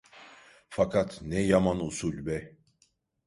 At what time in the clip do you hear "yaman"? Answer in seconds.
1.41-1.79